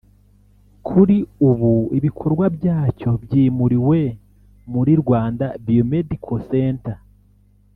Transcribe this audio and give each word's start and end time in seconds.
kuri 0.87 1.17
ubu 1.49 1.73
ibikorwa 1.97 2.45
byacyo 2.57 3.09
byimuriwe 3.23 3.99
muri 4.71 4.91
Rwanda 5.01 5.45
Biomedical 5.65 6.39
Center 6.51 6.97